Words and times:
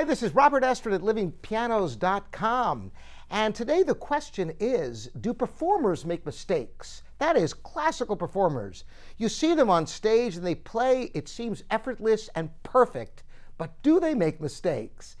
Hi, 0.00 0.04
this 0.04 0.22
is 0.22 0.34
Robert 0.34 0.62
Estrin 0.62 0.94
at 0.94 1.02
livingpianos.com. 1.02 2.90
And 3.28 3.54
today 3.54 3.82
the 3.82 3.94
question 3.94 4.54
is 4.58 5.10
Do 5.20 5.34
performers 5.34 6.06
make 6.06 6.24
mistakes? 6.24 7.02
That 7.18 7.36
is, 7.36 7.52
classical 7.52 8.16
performers. 8.16 8.84
You 9.18 9.28
see 9.28 9.52
them 9.52 9.68
on 9.68 9.86
stage 9.86 10.36
and 10.36 10.46
they 10.46 10.54
play, 10.54 11.10
it 11.12 11.28
seems 11.28 11.64
effortless 11.70 12.30
and 12.34 12.48
perfect, 12.62 13.24
but 13.58 13.82
do 13.82 14.00
they 14.00 14.14
make 14.14 14.40
mistakes? 14.40 15.18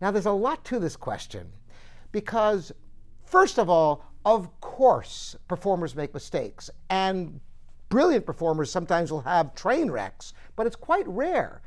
Now, 0.00 0.10
there's 0.10 0.24
a 0.24 0.32
lot 0.32 0.64
to 0.64 0.78
this 0.78 0.96
question 0.96 1.52
because, 2.10 2.72
first 3.26 3.58
of 3.58 3.68
all, 3.68 4.06
of 4.24 4.58
course, 4.62 5.36
performers 5.48 5.94
make 5.94 6.14
mistakes. 6.14 6.70
And 6.88 7.40
brilliant 7.90 8.24
performers 8.24 8.70
sometimes 8.72 9.12
will 9.12 9.20
have 9.20 9.54
train 9.54 9.90
wrecks, 9.90 10.32
but 10.56 10.66
it's 10.66 10.76
quite 10.76 11.06
rare. 11.06 11.60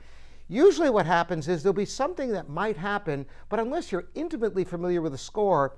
Usually 0.50 0.90
what 0.90 1.06
happens 1.06 1.48
is 1.48 1.62
there'll 1.62 1.74
be 1.74 1.86
something 1.86 2.32
that 2.32 2.50
might 2.50 2.78
happen, 2.78 3.26
but 3.50 3.60
unless 3.60 3.92
you're 3.92 4.08
intimately 4.16 4.64
familiar 4.64 5.02
with 5.02 5.12
the 5.12 5.18
score, 5.18 5.76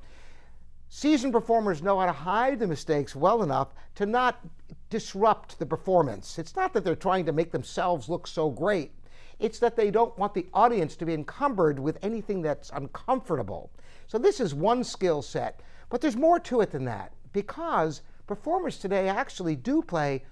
seasoned 0.90 1.34
performers 1.34 1.82
know 1.82 2.00
how 2.00 2.06
to 2.06 2.12
hide 2.12 2.60
the 2.60 2.68
mistakes 2.68 3.16
well 3.16 3.42
enough 3.42 3.74
to 3.96 4.06
not 4.06 4.46
disrupt 4.90 5.58
the 5.58 5.66
performance. 5.66 6.38
It's 6.38 6.56
not 6.56 6.74
that 6.74 6.84
they're 6.84 6.96
trying 6.96 7.26
to 7.26 7.32
make 7.32 7.52
themselves 7.52 8.10
look 8.10 8.28
so 8.28 8.50
great. 8.50 8.92
It's 9.40 9.60
that 9.60 9.76
they 9.76 9.90
don't 9.90 10.18
want 10.18 10.34
the 10.34 10.48
audience 10.54 10.96
to 10.98 11.06
be 11.06 11.14
encumbered 11.14 11.80
with 11.80 11.98
anything 12.04 12.42
that's 12.42 12.70
uncomfortable. 12.72 13.72
So 14.08 14.18
this 14.18 14.40
is 14.40 14.54
one 14.54 14.84
skill 14.84 15.22
set, 15.22 15.62
but 15.90 16.02
there's 16.02 16.18
more 16.18 16.40
to 16.42 16.62
it 16.62 16.72
than 16.72 16.86
that 16.86 17.14
because 17.32 18.02
performers 18.28 18.78
today 18.78 19.08
actually 19.08 19.56
do 19.56 19.82
play 19.82 20.24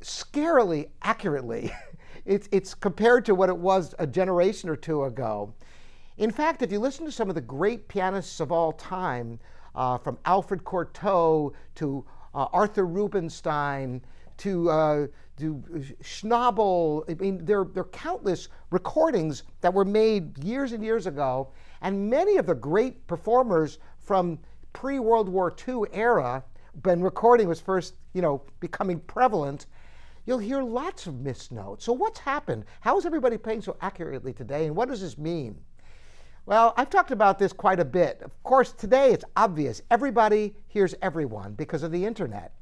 scarily 0.00 0.88
accurately. 1.02 1.72
it's, 2.24 2.48
it's 2.52 2.74
compared 2.74 3.24
to 3.26 3.34
what 3.34 3.48
it 3.48 3.56
was 3.56 3.94
a 3.98 4.06
generation 4.06 4.68
or 4.68 4.76
two 4.76 5.04
ago. 5.04 5.54
In 6.18 6.30
fact, 6.30 6.62
if 6.62 6.70
you 6.70 6.78
listen 6.78 7.06
to 7.06 7.12
some 7.12 7.28
of 7.28 7.34
the 7.34 7.40
great 7.40 7.88
pianists 7.88 8.40
of 8.40 8.52
all 8.52 8.72
time, 8.72 9.38
uh, 9.74 9.98
from 9.98 10.18
Alfred 10.24 10.64
Cortot 10.64 11.54
to 11.76 12.04
uh, 12.34 12.46
Arthur 12.52 12.86
Rubinstein 12.86 14.02
to, 14.38 14.70
uh, 14.70 15.06
to 15.38 15.62
Schnabel, 16.02 17.10
I 17.10 17.14
mean, 17.14 17.44
there, 17.44 17.64
there 17.64 17.82
are 17.82 17.88
countless 17.88 18.48
recordings 18.70 19.44
that 19.60 19.72
were 19.72 19.84
made 19.84 20.42
years 20.42 20.72
and 20.72 20.84
years 20.84 21.06
ago, 21.06 21.48
and 21.82 22.10
many 22.10 22.36
of 22.36 22.46
the 22.46 22.54
great 22.54 23.06
performers 23.06 23.78
from 23.98 24.38
pre-World 24.72 25.28
War 25.28 25.54
II 25.66 25.82
era, 25.92 26.44
when 26.82 27.02
recording 27.02 27.48
was 27.48 27.60
first, 27.60 27.94
you 28.12 28.22
know, 28.22 28.42
becoming 28.60 29.00
prevalent, 29.00 29.66
you'll 30.24 30.38
hear 30.38 30.62
lots 30.62 31.06
of 31.06 31.20
missed 31.20 31.52
notes. 31.52 31.84
So 31.84 31.92
what's 31.92 32.20
happened? 32.20 32.64
How 32.80 32.98
is 32.98 33.06
everybody 33.06 33.36
playing 33.38 33.62
so 33.62 33.76
accurately 33.80 34.32
today, 34.32 34.66
and 34.66 34.76
what 34.76 34.88
does 34.88 35.00
this 35.00 35.18
mean? 35.18 35.58
Well, 36.46 36.74
I've 36.76 36.90
talked 36.90 37.10
about 37.10 37.38
this 37.38 37.52
quite 37.52 37.80
a 37.80 37.84
bit. 37.84 38.22
Of 38.22 38.42
course, 38.42 38.72
today 38.72 39.12
it's 39.12 39.24
obvious. 39.36 39.82
Everybody 39.90 40.54
hears 40.68 40.94
everyone 41.02 41.52
because 41.54 41.82
of 41.82 41.92
the 41.92 42.04
internet. 42.04 42.52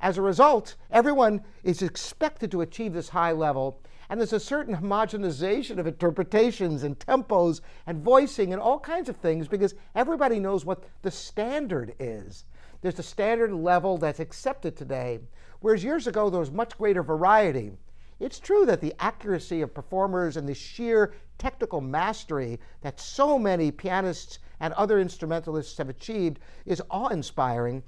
As 0.00 0.18
a 0.18 0.22
result, 0.22 0.76
everyone 0.90 1.42
is 1.64 1.82
expected 1.82 2.50
to 2.52 2.60
achieve 2.60 2.92
this 2.92 3.08
high 3.08 3.32
level, 3.32 3.80
and 4.08 4.20
there's 4.20 4.32
a 4.32 4.40
certain 4.40 4.76
homogenization 4.76 5.78
of 5.78 5.86
interpretations 5.86 6.82
and 6.82 6.98
tempos 6.98 7.60
and 7.86 8.02
voicing 8.02 8.52
and 8.52 8.62
all 8.62 8.78
kinds 8.78 9.08
of 9.08 9.16
things 9.16 9.48
because 9.48 9.74
everybody 9.94 10.38
knows 10.38 10.64
what 10.64 10.84
the 11.02 11.10
standard 11.10 11.94
is. 11.98 12.44
There's 12.80 12.98
a 12.98 13.02
standard 13.02 13.52
level 13.52 13.98
that's 13.98 14.20
accepted 14.20 14.76
today, 14.76 15.18
whereas 15.60 15.82
years 15.82 16.06
ago 16.06 16.30
there 16.30 16.40
was 16.40 16.50
much 16.50 16.78
greater 16.78 17.02
variety. 17.02 17.72
It's 18.20 18.38
true 18.38 18.66
that 18.66 18.80
the 18.80 18.94
accuracy 18.98 19.62
of 19.62 19.74
performers 19.74 20.36
and 20.36 20.48
the 20.48 20.54
sheer 20.54 21.14
technical 21.38 21.80
mastery 21.80 22.58
that 22.82 23.00
so 23.00 23.38
many 23.38 23.70
pianists 23.70 24.38
and 24.60 24.74
other 24.74 24.98
instrumentalists 24.98 25.78
have 25.78 25.88
achieved 25.88 26.40
is 26.66 26.82
awe 26.90 27.08
inspiring. 27.08 27.82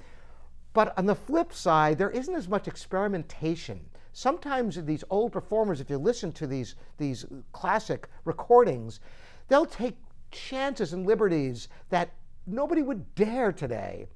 But 0.72 0.96
on 0.96 1.06
the 1.06 1.16
flip 1.16 1.52
side, 1.52 1.98
there 1.98 2.10
isn't 2.10 2.34
as 2.34 2.48
much 2.48 2.68
experimentation. 2.68 3.80
Sometimes 4.12 4.82
these 4.84 5.04
old 5.10 5.32
performers, 5.32 5.80
if 5.80 5.90
you 5.90 5.98
listen 5.98 6.32
to 6.32 6.46
these, 6.46 6.74
these 6.96 7.24
classic 7.52 8.08
recordings, 8.24 9.00
they'll 9.48 9.66
take 9.66 9.96
chances 10.30 10.92
and 10.92 11.06
liberties 11.06 11.68
that 11.90 12.12
nobody 12.46 12.82
would 12.82 13.14
dare 13.14 13.52
today. 13.52 14.06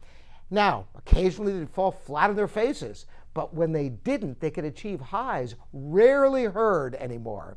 Now, 0.50 0.87
occasionally 0.94 1.59
they'd 1.59 1.71
fall 1.71 1.91
flat 1.91 2.31
on 2.31 2.37
their 2.37 2.49
faces, 2.49 3.06
but 3.32 3.55
when 3.55 3.72
they 3.72 3.88
didn't, 3.88 4.41
they 4.41 4.50
could 4.50 4.65
achieve 4.65 5.00
highs 5.00 5.55
rarely 5.72 6.44
heard 6.44 6.94
anymore. 6.97 7.56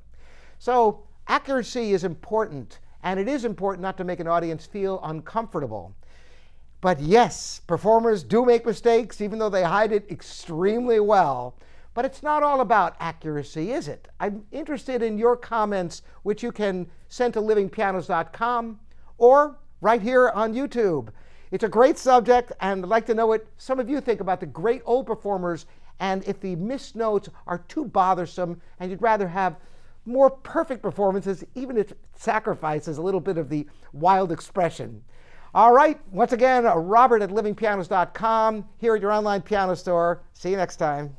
So 0.58 1.03
accuracy 1.28 1.94
is 1.94 2.03
important, 2.03 2.80
and 3.03 3.20
it 3.20 3.28
is 3.28 3.46
important 3.46 3.84
not 3.84 3.98
to 3.98 4.03
make 4.03 4.20
an 4.20 4.28
audience 4.28 4.66
feel 4.66 5.00
uncomfortable. 5.03 5.96
But 6.81 7.00
yes, 7.00 7.62
performers 7.68 8.24
do 8.24 8.46
make 8.46 8.66
mistakes, 8.66 9.22
even 9.22 9.40
though 9.40 9.50
they 9.50 9.64
hide 9.64 9.92
it 9.92 10.09
extremely 10.12 11.00
well. 11.00 11.56
But 11.94 12.06
it's 12.06 12.22
not 12.22 12.44
all 12.44 12.62
about 12.62 12.96
accuracy, 13.00 13.72
is 13.72 13.88
it? 13.88 14.08
I'm 14.19 14.46
interested 14.52 15.02
in 15.02 15.18
your 15.18 15.36
comments, 15.36 16.04
which 16.22 16.44
you 16.44 16.52
can 16.52 16.88
send 17.08 17.34
to 17.34 17.42
livingpianos.com 17.42 18.80
or 19.18 19.58
right 19.81 20.02
here 20.02 20.30
on 20.30 20.54
YouTube. 20.54 21.09
It's 21.52 21.63
a 21.63 21.69
great 21.69 21.97
subject, 21.97 22.52
and 22.59 22.84
I'd 22.84 22.90
like 22.90 23.06
to 23.08 23.13
know 23.13 23.28
what 23.28 23.47
some 23.58 23.80
of 23.80 23.90
you 23.90 24.02
think 24.02 24.19
about 24.19 24.40
the 24.40 24.46
great 24.46 24.81
old 24.85 25.08
performers 25.08 25.66
and 26.00 26.24
if 26.28 26.40
the 26.40 26.56
missed 26.56 26.96
notes 26.96 27.30
are 27.47 27.59
too 27.68 27.85
bothersome 27.85 28.62
and 28.80 28.91
you'd 28.91 29.02
rather 29.02 29.28
have 29.28 29.56
more 30.06 30.30
perfect 30.30 30.81
performances, 30.81 31.44
even 31.56 31.78
if 31.78 31.91
it 31.91 31.97
sacrifices 32.16 32.97
a 32.97 33.02
little 33.02 33.19
bit 33.19 33.38
of 33.38 33.50
the 33.50 33.68
wild 33.94 34.31
expression. 34.31 35.03
All 35.53 35.74
right, 35.74 36.00
once 36.12 36.34
again, 36.34 36.66
Robert 36.66 37.22
at 37.22 37.30
livingpianos.com 37.30 38.66
here 38.78 38.96
at 38.96 39.02
your 39.02 39.12
online 39.12 39.41
piano 39.41 39.75
store. 39.75 40.22
See 40.34 40.52
you 40.52 40.57
next 40.57 40.78
time. 40.78 41.18